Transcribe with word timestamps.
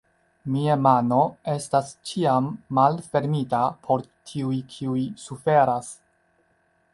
Mia 0.51 0.75
mano 0.85 1.17
estas 1.51 1.91
ĉiam 2.11 2.47
malfermita 2.77 3.61
por 3.89 4.07
tiuj, 4.33 4.57
kiuj 4.77 5.05
suferas! 5.27 5.93